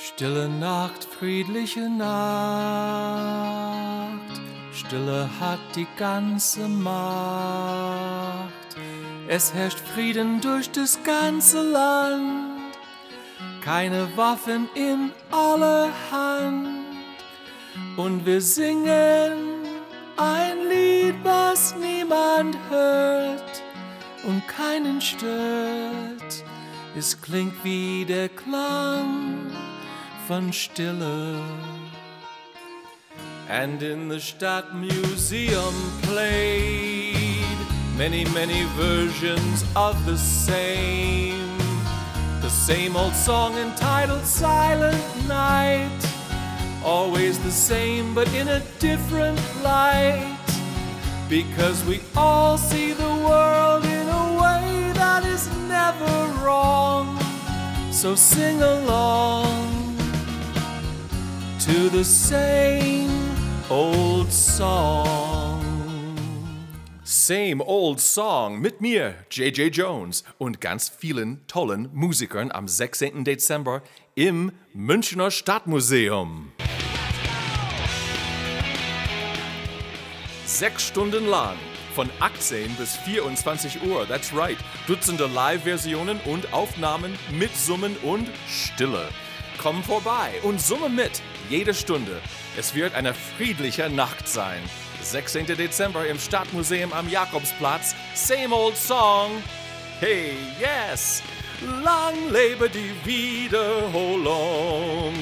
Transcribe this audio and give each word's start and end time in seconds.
Stille 0.00 0.48
Nacht, 0.48 1.02
friedliche 1.02 1.90
Nacht, 1.90 2.08
Stille 4.72 5.28
hat 5.40 5.58
die 5.74 5.88
ganze 5.96 6.68
Macht. 6.68 8.52
Es 9.26 9.52
herrscht 9.52 9.80
Frieden 9.80 10.40
durch 10.40 10.70
das 10.70 11.02
ganze 11.02 11.68
Land, 11.68 12.76
keine 13.60 14.08
Waffen 14.16 14.68
in 14.76 15.10
aller 15.32 15.90
Hand. 16.12 16.68
Und 17.96 18.24
wir 18.24 18.40
singen 18.40 19.64
ein 20.16 20.58
Lied, 20.68 21.16
was 21.24 21.74
niemand 21.74 22.56
hört 22.70 23.64
und 24.22 24.46
keinen 24.46 25.00
stört. 25.00 26.44
Es 26.96 27.20
klingt 27.20 27.64
wie 27.64 28.04
der 28.04 28.28
Klang 28.28 29.50
And 33.48 33.82
in 33.82 34.08
the 34.08 34.16
Stadtmuseum 34.16 35.72
played 36.02 37.56
many, 37.96 38.26
many 38.26 38.64
versions 38.76 39.64
of 39.74 40.04
the 40.04 40.18
same. 40.18 41.56
The 42.42 42.50
same 42.50 42.94
old 42.94 43.14
song 43.14 43.56
entitled 43.56 44.26
Silent 44.26 45.02
Night. 45.26 45.88
Always 46.84 47.38
the 47.38 47.50
same, 47.50 48.14
but 48.14 48.30
in 48.34 48.48
a 48.48 48.60
different 48.80 49.40
light. 49.62 50.36
Because 51.30 51.82
we 51.86 52.02
all 52.14 52.58
see 52.58 52.92
the 52.92 53.14
world 53.28 53.82
in 53.86 54.06
a 54.08 54.26
way 54.42 54.92
that 54.92 55.24
is 55.24 55.48
never 55.68 56.44
wrong. 56.44 57.18
So 57.90 58.14
sing 58.14 58.60
along 58.60 59.87
to 61.68 61.90
the 61.90 62.02
same 62.02 63.10
old 63.68 64.32
song. 64.32 65.62
Same 67.04 67.62
Old 67.62 68.00
Song 68.00 68.58
mit 68.58 68.80
mir, 68.80 69.14
JJ 69.30 69.68
Jones 69.68 70.24
und 70.38 70.62
ganz 70.62 70.88
vielen 70.88 71.46
tollen 71.46 71.90
Musikern 71.92 72.50
am 72.50 72.68
16. 72.68 73.22
Dezember 73.24 73.82
im 74.14 74.52
Münchner 74.72 75.30
Stadtmuseum. 75.30 76.52
Sechs 80.46 80.86
Stunden 80.86 81.26
lang, 81.26 81.56
von 81.94 82.08
18 82.20 82.76
bis 82.76 82.96
24 82.96 83.82
Uhr, 83.82 84.08
that's 84.08 84.34
right. 84.34 84.58
Dutzende 84.86 85.26
Live-Versionen 85.26 86.18
und 86.24 86.50
Aufnahmen 86.54 87.18
mit 87.38 87.54
Summen 87.54 87.94
und 87.98 88.30
Stille. 88.46 89.08
Komm 89.58 89.82
vorbei 89.82 90.30
und 90.44 90.60
summe 90.60 90.88
mit, 90.88 91.20
jede 91.50 91.74
Stunde. 91.74 92.20
Es 92.56 92.76
wird 92.76 92.94
eine 92.94 93.12
friedliche 93.12 93.90
Nacht 93.90 94.28
sein. 94.28 94.60
16. 95.02 95.46
Dezember 95.46 96.06
im 96.06 96.18
Stadtmuseum 96.18 96.92
am 96.92 97.08
Jakobsplatz. 97.08 97.96
Same 98.14 98.54
old 98.54 98.76
song. 98.76 99.42
Hey, 99.98 100.34
yes! 100.60 101.24
Lang 101.82 102.14
lebe 102.30 102.70
die 102.70 102.94
Wiederholung! 103.04 105.12